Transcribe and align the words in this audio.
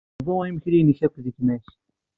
Bḍu 0.25 0.35
imekli-nnek 0.45 0.99
akked 1.05 1.25
gma-k. 1.35 1.65